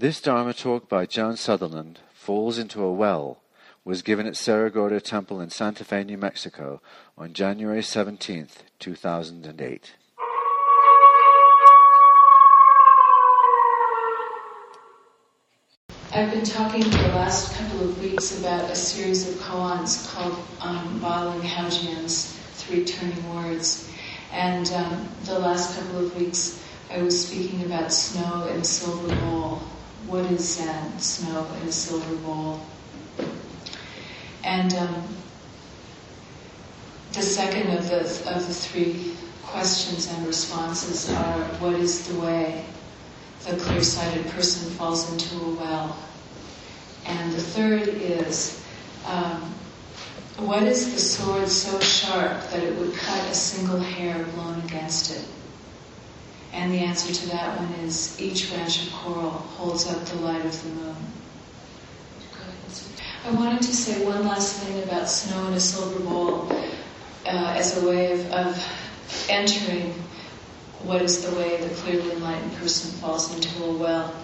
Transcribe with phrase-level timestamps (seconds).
[0.00, 3.42] This Dharma talk by Joan Sutherland, Falls into a Well,
[3.84, 6.80] was given at Cerro Gordo Temple in Santa Fe, New Mexico
[7.18, 9.92] on January 17, 2008.
[16.14, 20.42] I've been talking for the last couple of weeks about a series of koans called
[20.62, 21.42] um, Baling
[22.54, 23.92] Three Turning Words.
[24.32, 29.60] And um, the last couple of weeks I was speaking about snow and silver bowl.
[30.06, 30.98] What is Zen?
[30.98, 32.60] Snow in a silver bowl.
[34.44, 35.08] And um,
[37.12, 38.00] the second of the,
[38.34, 42.64] of the three questions and responses are what is the way?
[43.46, 45.96] the clear-sighted person falls into a well.
[47.06, 48.64] And the third is,
[49.06, 49.54] um,
[50.36, 55.16] what is the sword so sharp that it would cut a single hair blown against
[55.16, 55.24] it?
[56.52, 60.44] And the answer to that one is each branch of coral holds up the light
[60.44, 60.96] of the moon.
[63.24, 66.48] I wanted to say one last thing about snow in a silver bowl
[67.26, 69.92] uh, as a way of, of entering
[70.82, 74.14] what is the way the clearly enlightened person falls into a well.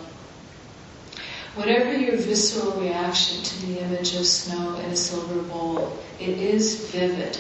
[1.55, 6.91] Whatever your visceral reaction to the image of snow in a silver bowl, it is
[6.91, 7.39] vivid.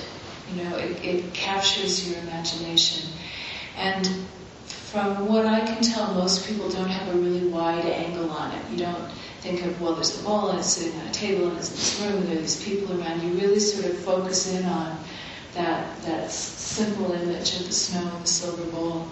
[0.52, 3.10] You know, it, it captures your imagination.
[3.76, 4.08] And
[4.90, 8.70] from what I can tell, most people don't have a really wide angle on it.
[8.70, 11.58] You don't think of, well, there's the ball and it's sitting on a table and
[11.58, 13.20] it's in this room and there are these people around.
[13.22, 14.96] You really sort of focus in on
[15.54, 19.08] that, that simple image of the snow and the silver bowl.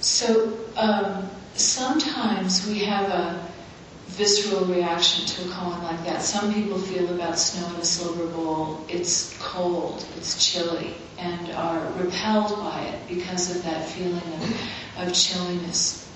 [0.00, 3.48] So um, sometimes we have a
[4.06, 6.22] visceral reaction to a koan like that.
[6.22, 11.80] Some people feel about snow in a silver bowl, it's cold, it's chilly, and are
[11.98, 16.06] repelled by it because of that feeling of, of chilliness.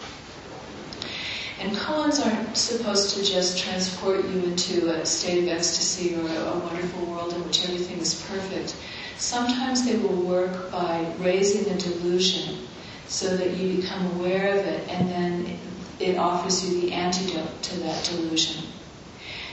[1.61, 6.55] And koans aren't supposed to just transport you into a state of ecstasy or a,
[6.55, 8.75] a wonderful world in which everything is perfect.
[9.19, 12.67] Sometimes they will work by raising a delusion
[13.09, 15.40] so that you become aware of it and then
[16.01, 18.65] it offers you the antidote to that delusion.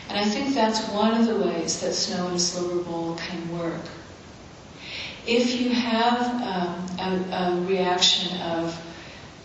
[0.10, 3.58] And I think that's one of the ways that snow in a silver bowl can
[3.58, 3.82] work.
[5.26, 8.82] If you have um, a, a reaction of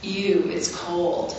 [0.01, 1.37] you, it's cold,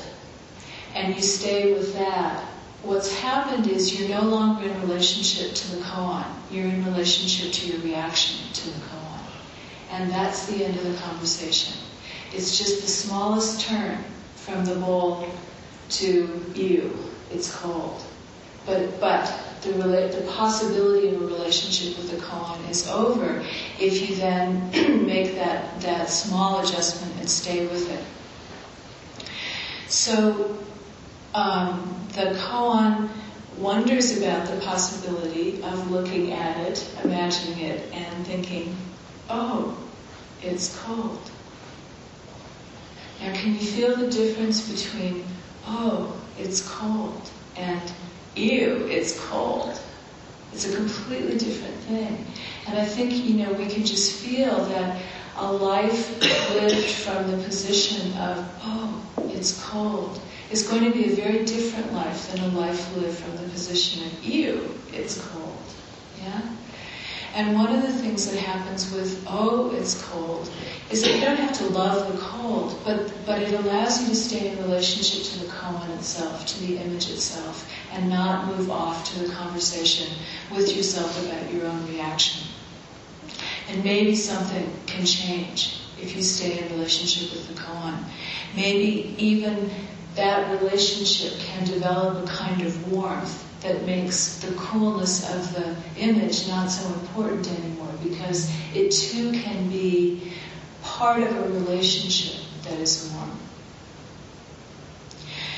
[0.93, 2.43] and you stay with that,
[2.83, 6.25] what's happened is you're no longer in relationship to the koan.
[6.51, 9.19] You're in relationship to your reaction to the koan.
[9.91, 11.73] And that's the end of the conversation.
[12.33, 14.03] It's just the smallest turn
[14.35, 15.25] from the bowl
[15.99, 16.97] to you.
[17.31, 18.03] It's cold.
[18.65, 19.25] But, but
[19.61, 23.43] the, rela- the possibility of a relationship with the koan is over
[23.79, 24.69] if you then
[25.05, 28.03] make that, that small adjustment and stay with it.
[29.89, 30.57] So
[31.33, 33.09] um, the koan
[33.57, 38.75] wonders about the possibility of looking at it, imagining it, and thinking,
[39.29, 39.77] oh,
[40.41, 41.19] it's cold.
[43.21, 45.23] Now, can you feel the difference between,
[45.65, 47.81] oh, it's cold, and
[48.35, 49.79] ew, it's cold?
[50.51, 52.25] It's a completely different thing.
[52.67, 55.01] And I think, you know, we can just feel that
[55.37, 56.21] a life
[56.53, 60.21] lived from the position of, oh, it's cold,
[60.51, 64.05] is going to be a very different life than a life lived from the position
[64.05, 65.63] of, ew, it's cold.
[66.21, 66.41] Yeah?
[67.33, 70.51] And one of the things that happens with, oh, it's cold,
[70.91, 74.15] is that you don't have to love the cold, but, but it allows you to
[74.15, 79.11] stay in relationship to the koan itself, to the image itself, and not move off
[79.11, 80.15] to the conversation
[80.55, 82.47] with yourself about your own reaction.
[83.69, 87.97] And maybe something can change if you stay in relationship with the koan.
[88.55, 89.71] Maybe even
[90.13, 96.47] that relationship can develop a kind of warmth that makes the coolness of the image
[96.47, 100.33] not so important anymore because it too can be
[100.81, 103.31] part of a relationship that is warm.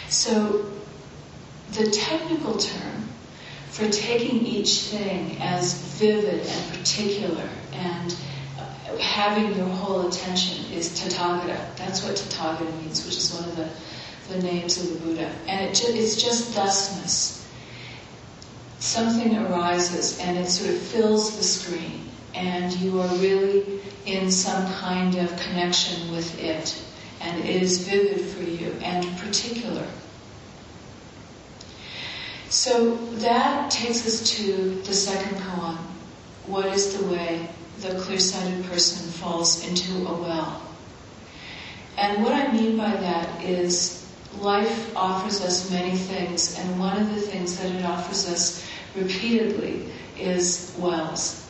[0.07, 0.71] So
[1.71, 3.09] the technical term
[3.71, 8.15] for taking each thing as vivid and particular and
[8.59, 11.57] uh, having your whole attention is tathagata.
[11.75, 13.69] That's what tathagata means, which is one of the,
[14.33, 15.29] the names of the Buddha.
[15.47, 17.44] And it ju- it's just thusness
[18.79, 24.71] something arises and it sort of fills the screen and you are really in some
[24.73, 26.81] kind of connection with it
[27.21, 29.85] and it is vivid for you and particular.
[32.49, 35.77] So that takes us to the second koan.
[36.45, 37.49] What is the way
[37.79, 40.61] the clear-sighted person falls into a well?
[41.97, 44.04] And what I mean by that is
[44.41, 48.65] life offers us many things, and one of the things that it offers us
[48.95, 49.85] repeatedly
[50.17, 51.41] is wells.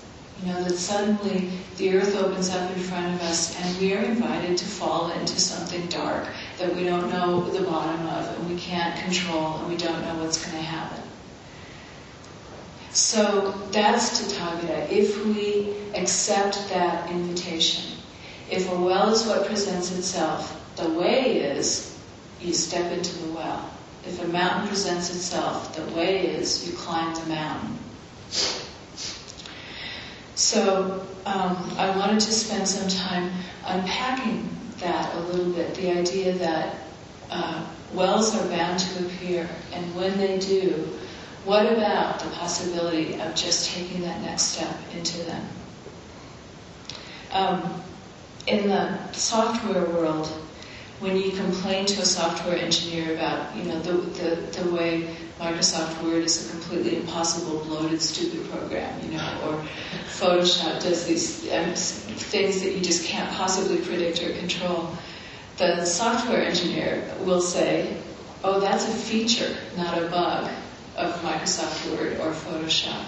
[0.42, 4.02] You know, that suddenly the earth opens up in front of us and we are
[4.02, 6.28] invited to fall into something dark
[6.58, 10.24] that we don't know the bottom of and we can't control and we don't know
[10.24, 11.02] what's going to happen.
[12.92, 14.90] So that's Tathagata.
[14.90, 17.98] If we accept that invitation,
[18.50, 21.95] if a well is what presents itself, the way is
[22.42, 23.70] you step into the well.
[24.06, 27.80] If a mountain presents itself, the way is you climb the mountain.
[30.36, 33.32] So um, I wanted to spend some time
[33.66, 34.50] unpacking
[34.80, 35.74] that a little bit.
[35.76, 36.76] The idea that
[37.32, 40.90] uh, wells are bound to appear, and when they do,
[41.46, 45.48] what about the possibility of just taking that next step into them?
[47.32, 47.84] Um,
[48.48, 50.32] in the software world,
[51.00, 56.02] when you complain to a software engineer about, you know, the, the, the way Microsoft
[56.04, 59.66] Word is a completely impossible, bloated, stupid program, you know, or
[60.06, 64.90] Photoshop does these um, things that you just can't possibly predict or control,
[65.58, 67.98] the software engineer will say,
[68.44, 70.50] oh, that's a feature, not a bug
[70.96, 73.04] of Microsoft Word or Photoshop.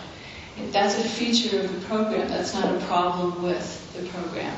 [0.72, 2.28] That's a feature of the program.
[2.28, 4.58] That's not a problem with the program.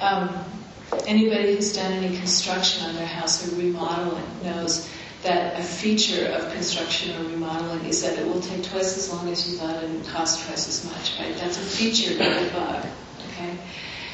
[0.00, 0.57] Um,
[1.06, 4.88] anybody who's done any construction on their house or remodeling knows
[5.22, 9.28] that a feature of construction or remodeling is that it will take twice as long
[9.28, 11.36] as you thought and cost twice as much, right?
[11.36, 12.86] That's a feature, not a bug,
[13.32, 13.58] okay?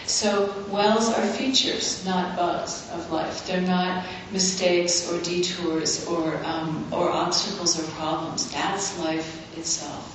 [0.07, 3.47] So wells are features, not bugs of life.
[3.47, 8.51] They're not mistakes or detours or, um, or obstacles or problems.
[8.53, 10.11] That's life itself.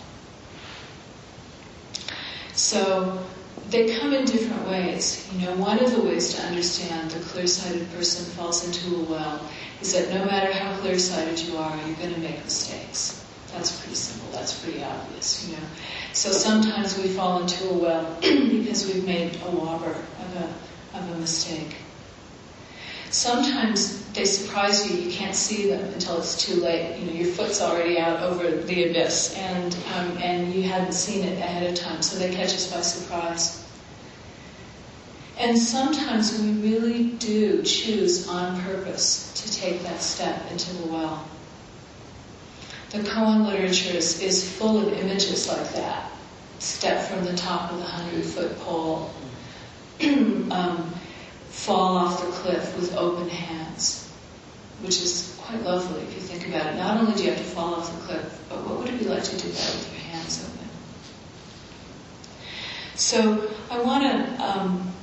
[2.53, 3.23] So
[3.69, 5.27] they come in different ways.
[5.33, 9.49] You know, one of the ways to understand the clear-sighted person falls into a well
[9.81, 13.25] is that no matter how clear-sighted you are, you're going to make mistakes.
[13.53, 14.31] That's pretty simple.
[14.31, 15.63] That's pretty obvious, you know.
[16.13, 21.11] So sometimes we fall into a well because we've made a whopper of a, of
[21.15, 21.75] a mistake.
[23.11, 24.99] Sometimes they surprise you.
[25.01, 26.99] You can't see them until it's too late.
[26.99, 31.23] You know, your foot's already out over the abyss, and um, and you hadn't seen
[31.25, 33.65] it ahead of time, so they catch us by surprise.
[35.39, 41.25] And sometimes we really do choose on purpose to take that step into the well.
[42.89, 46.11] The koan literature is, is full of images like that.
[46.59, 49.13] Step from the top of the hundred foot pole,
[50.51, 50.93] um,
[51.49, 54.11] fall off the cliff with open hands,
[54.81, 56.77] which is quite lovely if you think about it.
[56.77, 59.05] Not only do you have to fall off the cliff, but what would it be
[59.05, 60.67] like to do that with your hands open?
[62.95, 64.93] So I want to um,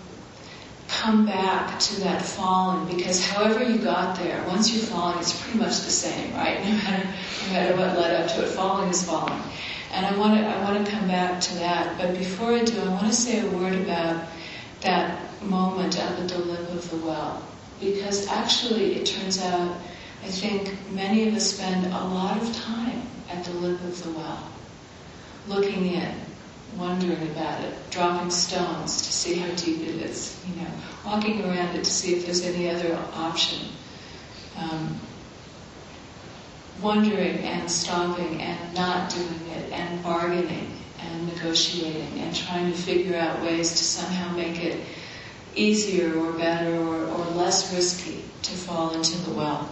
[0.88, 5.58] come back to that falling because however you got there, once you're falling, it's pretty
[5.58, 6.60] much the same, right?
[6.64, 7.08] No matter,
[7.46, 9.42] no matter what led up to it, falling is falling.
[9.92, 11.98] And I want to, I want to come back to that.
[11.98, 14.26] But before I do, I want to say a word about
[14.82, 17.46] that moment at the lip of the well.
[17.80, 19.76] Because actually, it turns out,
[20.22, 24.10] I think many of us spend a lot of time at the lip of the
[24.12, 24.48] well,
[25.46, 26.14] looking in,
[26.76, 30.70] wondering about it, dropping stones to see how deep it is, you know,
[31.04, 33.68] walking around it to see if there's any other option.
[34.58, 34.98] Um,
[36.82, 43.16] wondering and stopping and not doing it and bargaining and negotiating and trying to figure
[43.16, 44.80] out ways to somehow make it
[45.56, 49.68] easier or better or, or less risky to fall into the well.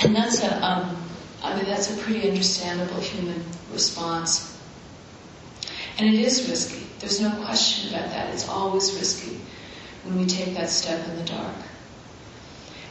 [0.00, 0.96] And that's a, um,
[1.42, 3.42] I mean, that's a pretty understandable human
[3.72, 4.56] response.
[5.98, 6.86] And it is risky.
[7.00, 8.32] There's no question about that.
[8.34, 9.40] It's always risky
[10.04, 11.54] when we take that step in the dark.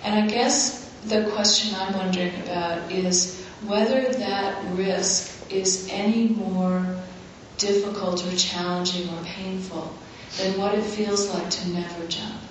[0.03, 6.85] And I guess the question I'm wondering about is whether that risk is any more
[7.57, 9.93] difficult or challenging or painful
[10.37, 12.41] than what it feels like to never jump.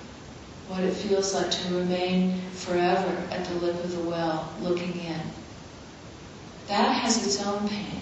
[0.67, 5.21] What it feels like to remain forever at the lip of the well, looking in
[6.67, 8.01] that has its own pain.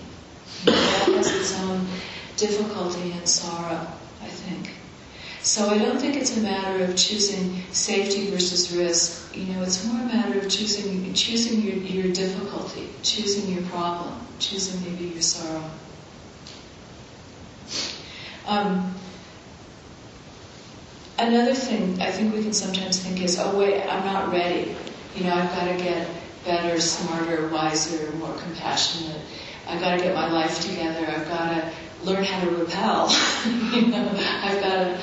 [0.65, 1.86] That has its own
[2.38, 3.88] difficulty and sorrow,
[4.22, 4.72] I think.
[5.41, 9.36] So I don't think it's a matter of choosing safety versus risk.
[9.36, 14.25] You know, it's more a matter of choosing choosing your, your difficulty, choosing your problem,
[14.39, 15.69] choosing maybe your sorrow.
[18.47, 18.93] Um,
[21.17, 24.75] another thing I think we can sometimes think is, oh wait, I'm not ready.
[25.15, 26.07] You know, I've got to get
[26.45, 29.21] better, smarter, wiser, more compassionate.
[29.67, 31.05] I've got to get my life together.
[31.07, 31.71] I've got to
[32.03, 33.09] learn how to repel.
[33.73, 34.09] you know,
[34.43, 35.00] I've got to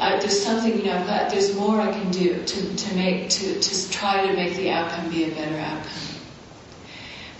[0.00, 3.28] I, there's something, you know, I've got, there's more I can do to, to make,
[3.30, 5.92] to, to try to make the outcome be a better outcome.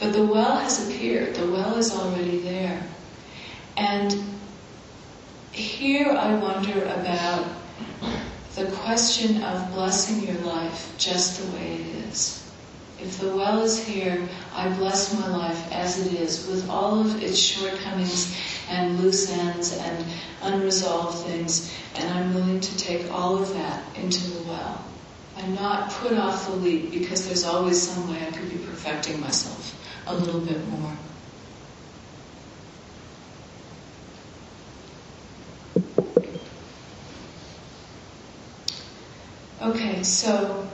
[0.00, 1.34] But the well has appeared.
[1.34, 2.82] The well is already there.
[3.76, 4.12] And
[5.54, 7.46] here I wonder about
[8.56, 12.40] the question of blessing your life just the way it is.
[13.00, 17.22] If the well is here, I bless my life as it is, with all of
[17.22, 18.36] its shortcomings
[18.68, 20.04] and loose ends and
[20.42, 24.84] unresolved things, and I'm willing to take all of that into the well.
[25.36, 29.20] I'm not put off the leap because there's always some way I could be perfecting
[29.20, 30.96] myself a little bit more.
[40.04, 40.68] So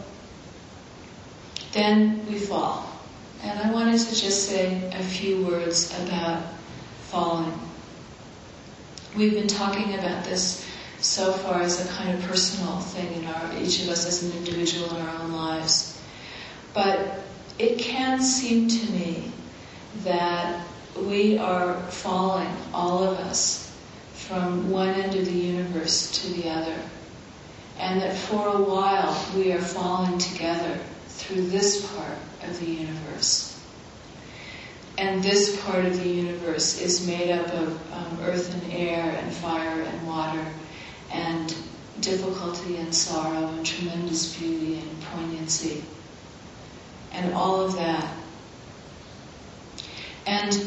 [1.73, 2.91] then we fall.
[3.43, 6.43] And I wanted to just say a few words about
[7.03, 7.59] falling.
[9.17, 10.67] We've been talking about this
[11.01, 14.37] so far as a kind of personal thing in our, each of us as an
[14.37, 16.01] individual in our own lives.
[16.75, 17.21] But
[17.59, 19.33] it can seem to me
[20.05, 23.75] that we are falling, all of us,
[24.15, 26.77] from one end of the universe to the other.
[27.81, 33.59] And that for a while we are falling together through this part of the universe.
[34.99, 39.33] And this part of the universe is made up of um, earth and air and
[39.33, 40.45] fire and water
[41.11, 41.55] and
[42.01, 45.83] difficulty and sorrow and tremendous beauty and poignancy
[47.13, 48.15] and all of that.
[50.27, 50.67] And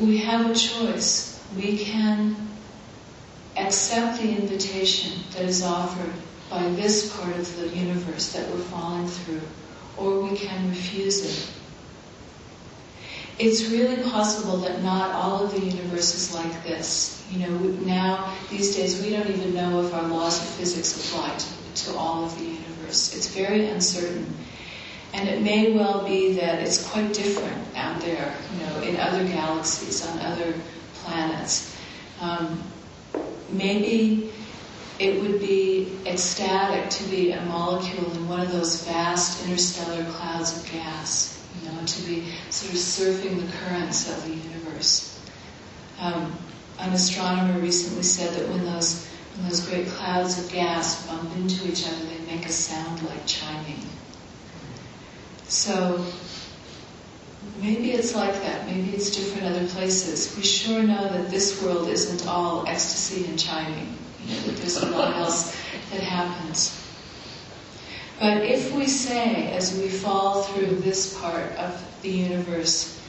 [0.00, 1.42] we have a choice.
[1.56, 2.36] We can
[3.56, 6.12] accept the invitation that is offered
[6.50, 9.40] by this part of the universe that we're falling through
[9.96, 11.52] or we can refuse it.
[13.38, 17.26] It's really possible that not all of the universe is like this.
[17.30, 21.34] You know, now, these days, we don't even know if our laws of physics apply
[21.36, 23.16] to, to all of the universe.
[23.16, 24.26] It's very uncertain.
[25.14, 29.26] And it may well be that it's quite different out there, you know, in other
[29.26, 30.54] galaxies, on other
[30.94, 31.74] planets.
[32.20, 32.62] Um,
[33.52, 34.32] maybe
[34.98, 40.56] it would be ecstatic to be a molecule in one of those vast interstellar clouds
[40.56, 45.20] of gas, you know, to be sort of surfing the currents of the universe.
[45.98, 46.36] Um,
[46.78, 51.66] an astronomer recently said that when those when those great clouds of gas bump into
[51.66, 53.80] each other, they make a sound like chiming.
[55.48, 56.04] So
[57.60, 58.66] maybe it's like that.
[58.66, 60.36] Maybe it's different other places.
[60.36, 64.76] We sure know that this world isn't all ecstasy and chiming you know, that there's
[64.76, 65.56] a lot else
[65.92, 66.78] that happens.
[68.20, 73.00] But if we say, as we fall through this part of the universe,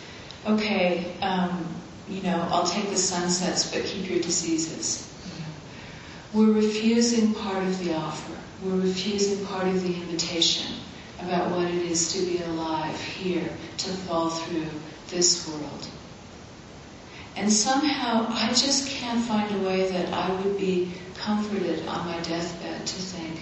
[0.46, 1.66] okay, um,
[2.10, 5.10] you know, I'll take the sunsets, but keep your diseases.
[6.34, 8.34] We're refusing part of the offer.
[8.64, 10.83] We're refusing part of the invitation
[11.26, 14.68] about what it is to be alive here, to fall through
[15.10, 15.88] this world.
[17.36, 22.20] And somehow I just can't find a way that I would be comforted on my
[22.22, 23.42] deathbed to think,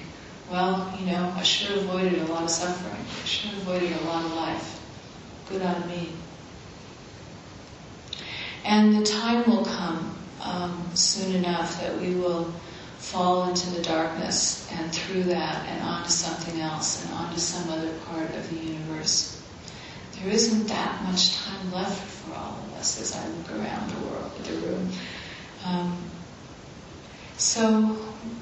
[0.50, 3.02] well, you know, I sure avoided a lot of suffering.
[3.22, 4.80] I sure avoided a lot of life.
[5.50, 6.10] Good on me.
[8.64, 12.54] And the time will come um, soon enough that we will
[13.02, 17.92] fall into the darkness and through that and onto something else and onto some other
[18.06, 19.42] part of the universe.
[20.14, 24.08] There isn't that much time left for all of us as I look around the
[24.08, 24.90] world, the room.
[25.66, 25.98] Um,
[27.38, 27.68] so,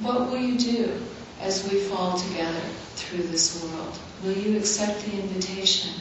[0.02, 1.02] what will you do
[1.40, 2.60] as we fall together
[2.96, 3.98] through this world?
[4.24, 5.94] Will you accept the invitation?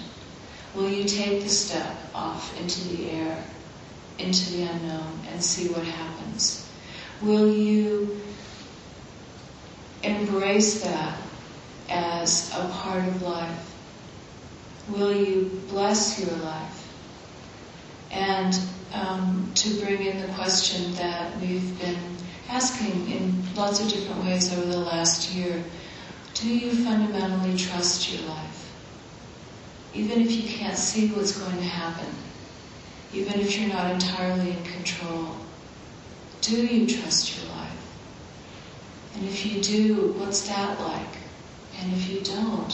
[0.75, 3.45] Will you take the step off into the air,
[4.19, 6.69] into the unknown, and see what happens?
[7.23, 8.21] Will you
[10.03, 11.19] embrace that
[11.89, 13.75] as a part of life?
[14.89, 16.89] Will you bless your life?
[18.11, 18.59] And
[18.95, 21.99] um, to bring in the question that we've been
[22.49, 25.63] asking in lots of different ways over the last year,
[26.35, 28.73] do you fundamentally trust your life?
[29.95, 32.07] Even if you can't see what's going to happen,
[33.13, 35.37] even if you're not entirely in control,
[36.41, 37.78] do you trust your life?
[39.19, 41.17] And if you do, what's that like?
[41.81, 42.73] And if you don't,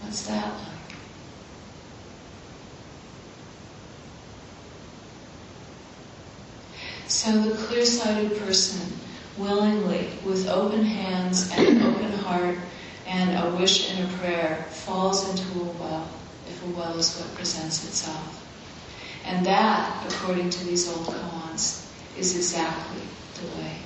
[0.00, 0.96] what's that like?
[7.06, 8.98] So the clear-sighted person
[9.38, 12.58] willingly, with open hands and an open heart
[13.06, 16.08] and a wish and a prayer, falls into a well,
[16.48, 18.44] if a well is what presents itself.
[19.24, 23.02] And that, according to these old koans, is exactly
[23.40, 23.76] the way.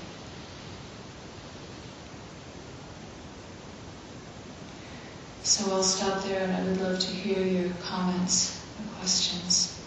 [5.45, 9.79] So I'll stop there and I would love to hear your comments and questions.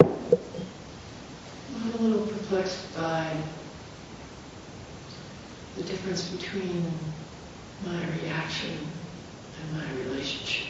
[0.00, 3.36] I'm a little perplexed by
[5.76, 6.86] the difference between
[7.84, 8.78] my reaction
[9.60, 10.68] and my relationship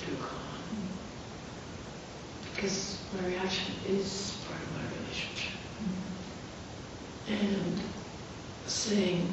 [0.00, 0.38] to a koan.
[2.54, 5.52] Because my reaction is part of my relationship.
[7.28, 7.78] And
[8.66, 9.30] saying,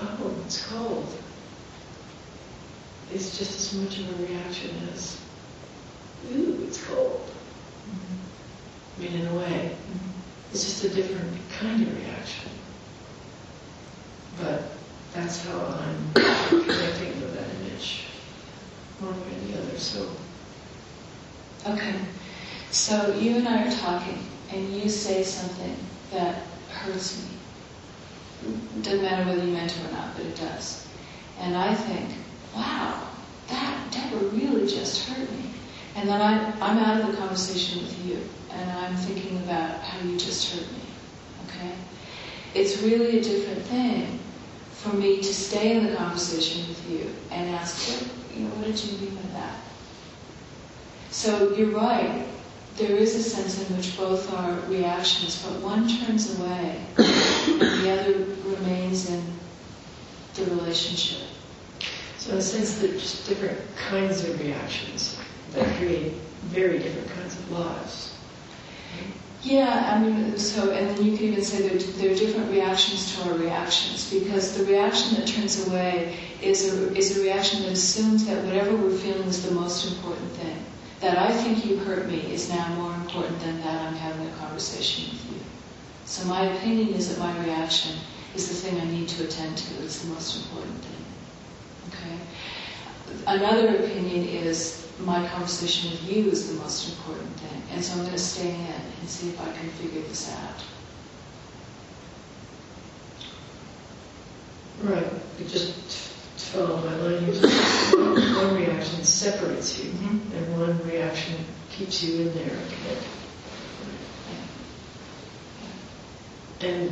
[0.00, 1.12] oh, it's cold,
[3.12, 3.36] is
[3.70, 5.20] just much of a reaction as,
[6.32, 7.20] ooh, it's cold.
[7.88, 8.98] Mm-hmm.
[8.98, 10.10] I mean, in a way, mm-hmm.
[10.52, 12.50] it's just a different kind of reaction.
[14.40, 14.62] But
[15.14, 18.06] that's how I'm connecting with that image,
[18.98, 19.78] one way or the other.
[19.78, 20.08] So,
[21.66, 21.94] Okay.
[22.70, 24.18] So you and I are talking,
[24.50, 25.76] and you say something
[26.10, 28.82] that hurts me.
[28.82, 30.86] Doesn't matter whether you meant to or not, but it does.
[31.38, 32.08] And I think,
[32.54, 33.09] wow,
[33.90, 35.50] Deborah really just hurt me.
[35.96, 38.18] And then I, I'm out of the conversation with you,
[38.50, 40.82] and I'm thinking about how you just hurt me.
[41.48, 41.72] Okay?
[42.54, 44.18] It's really a different thing
[44.72, 48.66] for me to stay in the conversation with you and ask, what, you know, what
[48.66, 49.56] did you mean by that?
[51.10, 52.26] So you're right.
[52.76, 58.24] There is a sense in which both are reactions, but one turns away the other
[58.48, 59.22] remains in
[60.34, 61.29] the relationship.
[62.20, 65.18] So in a sense, they're just different kinds of reactions
[65.54, 66.12] that create
[66.42, 68.14] very different kinds of lives.
[69.42, 73.16] Yeah, I mean, so, and then you could even say that there are different reactions
[73.16, 77.72] to our reactions because the reaction that turns away is a, is a reaction that
[77.72, 80.62] assumes that whatever we're feeling is the most important thing.
[81.00, 84.32] That I think you hurt me is now more important than that I'm having a
[84.32, 85.40] conversation with you.
[86.04, 87.96] So my opinion is that my reaction
[88.34, 91.09] is the thing I need to attend to, it's the most important thing.
[93.26, 97.62] Another opinion is my conversation with you is the most important thing.
[97.72, 100.64] And so I'm going to stay in and see if I can figure this out.
[104.82, 105.06] Right.
[105.38, 105.74] It just
[106.38, 110.32] to follow my line, you one reaction separates you, Mhm.
[110.34, 111.34] and one reaction
[111.70, 112.58] keeps you in there.
[116.62, 116.90] And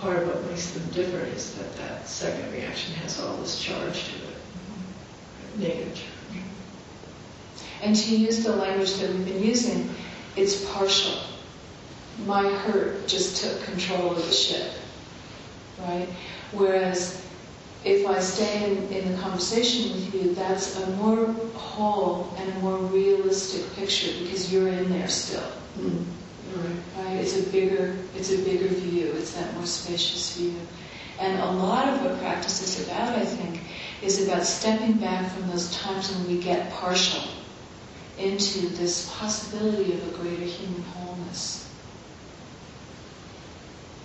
[0.00, 4.04] part of what makes them different is that that second reaction has all this charge
[4.08, 4.25] to it,
[5.58, 6.04] negative charge.
[7.82, 9.90] And to use the language that we've been using,
[10.36, 11.14] it's partial.
[12.24, 14.72] My hurt just took control of the ship,
[15.80, 16.08] right?
[16.52, 17.22] Whereas
[17.84, 22.58] if I stay in, in the conversation with you, that's a more whole and a
[22.60, 25.46] more realistic picture because you're in there still,
[25.78, 26.04] Mm.
[26.56, 26.76] Right.
[27.04, 27.16] right?
[27.16, 29.12] It's a bigger, it's a bigger view.
[29.18, 30.54] It's that more spacious view.
[31.20, 33.60] And a lot of what practice is about, I think,
[34.02, 37.22] is about stepping back from those times when we get partial
[38.18, 41.70] into this possibility of a greater human wholeness.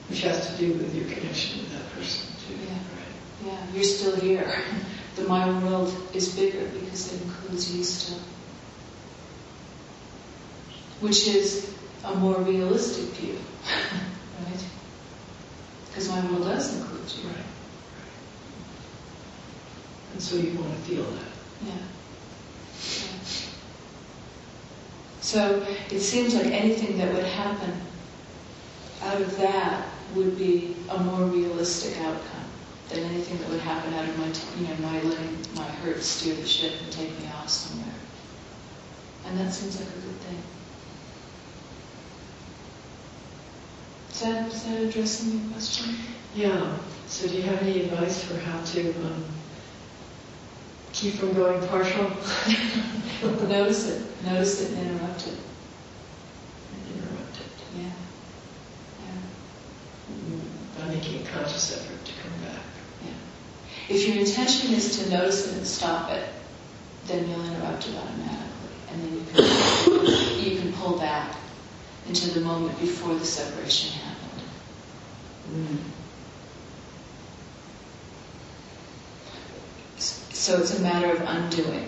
[0.09, 2.55] Which has to do with your connection with that person too.
[2.55, 2.71] Yeah.
[2.73, 3.11] Right.
[3.45, 4.63] Yeah, you're still here.
[5.13, 8.19] The my world is bigger because it includes you still.
[11.01, 11.75] Which is
[12.05, 13.37] a more realistic view,
[14.47, 14.65] right?
[15.87, 17.29] Because my world does include you.
[17.29, 17.50] Right.
[20.21, 21.31] And so you want to feel that.
[21.65, 21.71] Yeah.
[21.73, 23.19] Yeah.
[25.19, 27.73] So it seems like anything that would happen
[29.01, 32.45] out of that would be a more realistic outcome
[32.89, 36.03] than anything that would happen out of my, t- you know, my letting my hurt
[36.03, 37.95] steer the ship and take me off somewhere.
[39.25, 40.37] And that seems like a good thing.
[44.11, 45.95] Is that, is that addressing your question?
[46.35, 46.77] Yeah.
[47.07, 49.25] So do you have any advice for how to um,
[51.01, 52.03] keep from going partial?
[53.49, 54.23] Notice it.
[54.23, 55.33] Notice it and interrupt it.
[56.93, 57.51] Interrupt it.
[57.75, 57.89] Yeah.
[59.01, 60.79] Yeah.
[60.85, 62.63] By making a conscious effort to come back.
[63.03, 63.95] Yeah.
[63.95, 66.29] If your intention is to notice it and stop it,
[67.07, 71.35] then you'll interrupt it automatically, and then you can you can pull back
[72.07, 74.43] into the moment before the separation happened.
[75.51, 75.77] Mm.
[79.97, 81.87] S- So it's a matter of undoing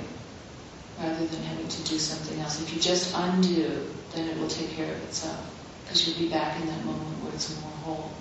[0.99, 2.61] rather than having to do something else.
[2.61, 5.41] If you just undo, then it will take care of itself
[5.83, 8.11] because you'll be back in that moment where it's more whole.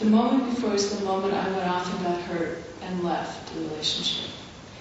[0.00, 3.60] The moment before is the moment I went off and got hurt and left the
[3.62, 4.28] relationship.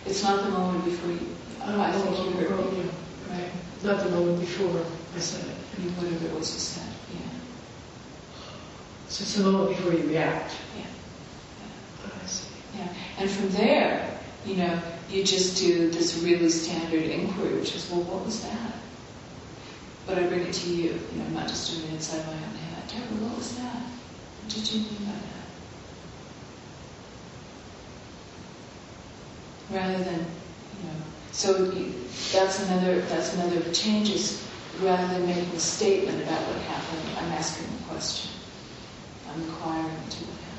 [0.06, 2.84] It's not the moment before you, Oh, I think you hurt me.
[2.84, 3.52] Oh, right.
[3.86, 4.84] Not the moment before
[5.15, 5.82] I said it.
[5.82, 6.93] You whatever it was you said.
[7.13, 7.39] Yeah.
[9.08, 10.52] So it's the moment before you react.
[10.78, 10.84] Yeah.
[12.76, 12.88] Yeah.
[13.19, 18.02] And from there, you know, you just do this really standard inquiry, which is, well,
[18.02, 18.73] what was that?
[20.06, 22.34] But I bring it to you, you know, I'm not just doing it inside my
[22.34, 22.88] own head.
[22.88, 23.76] Deborah, what was that?
[23.76, 25.13] What did you mean by
[29.71, 29.82] that?
[29.82, 30.95] Rather than, you know,
[31.32, 31.65] so
[32.32, 34.45] that's another that's another change is
[34.82, 38.32] rather than making a statement about what happened, I'm asking a question.
[39.30, 40.53] I'm inquiring into what happened.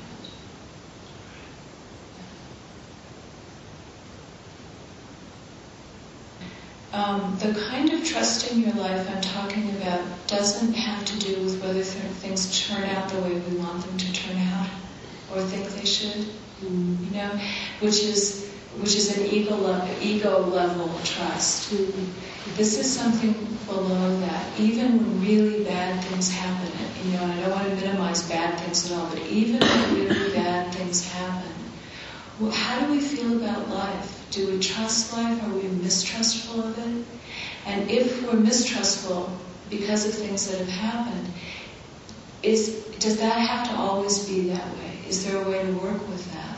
[6.93, 11.41] Um, the kind of trust in your life I'm talking about doesn't have to do
[11.43, 14.69] with whether th- things turn out the way we want them to turn out
[15.33, 16.25] or think they should.
[16.61, 17.39] You know,
[17.81, 21.71] which is which is an ego level, ego level trust.
[22.55, 23.33] This is something
[23.65, 24.59] below that.
[24.59, 26.71] Even when really bad things happen,
[27.03, 29.95] you know, and I don't want to minimize bad things at all, but even when
[29.95, 31.51] really bad things happen,
[32.39, 34.25] well, how do we feel about life?
[34.31, 35.41] Do we trust life?
[35.43, 37.05] Are we mistrustful of it?
[37.65, 41.29] And if we're mistrustful because of things that have happened,
[42.43, 44.99] is does that have to always be that way?
[45.07, 46.57] Is there a way to work with that?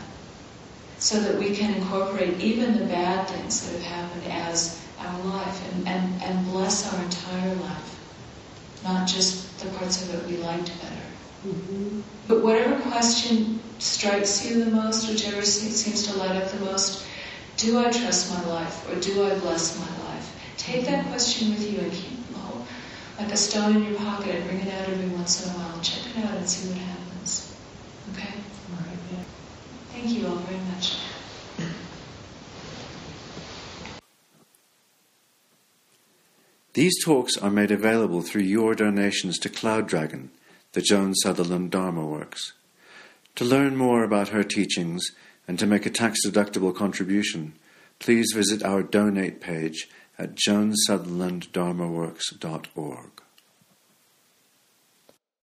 [1.00, 5.74] So that we can incorporate even the bad things that have happened as our life
[5.74, 8.00] and, and, and bless our entire life,
[8.84, 11.17] not just the parts of it we liked better.
[11.48, 12.02] Mm-hmm.
[12.28, 17.06] But whatever question strikes you the most, whichever seems to light up the most,
[17.58, 20.36] do I trust my life or do I bless my life?
[20.58, 22.68] Take that question with you and keep oh,
[23.20, 25.82] like a stone in your pocket and bring it out every once in a while
[25.82, 27.56] check it out and see what happens.
[28.14, 28.34] Okay?
[28.72, 29.24] All right, yeah.
[29.94, 30.98] Thank you all very much.
[36.74, 40.30] These talks are made available through your donations to Cloud Dragon,
[40.78, 42.54] the Joan Sutherland Dharma Works.
[43.34, 45.04] To learn more about her teachings
[45.48, 47.54] and to make a tax deductible contribution,
[47.98, 53.22] please visit our donate page at joansutherlanddharmaworks.org.